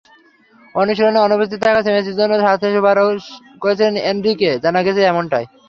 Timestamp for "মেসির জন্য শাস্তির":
1.95-2.75